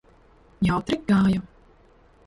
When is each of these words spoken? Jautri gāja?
Jautri 0.69 0.99
gāja? 1.13 1.45